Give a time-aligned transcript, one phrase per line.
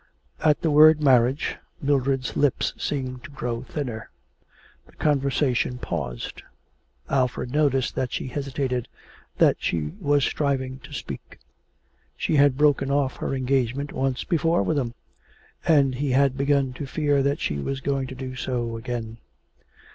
[0.43, 4.09] At the word marriage, Mildred's lips seemed to grow thinner.
[4.87, 6.41] The conversation paused.
[7.07, 8.87] Alfred noticed that she hesitated,
[9.37, 11.37] that she was striving to speak.
[12.17, 14.95] She had broken off her engagement once before with him,
[15.67, 19.19] and he had begun to fear that she was going to do so again.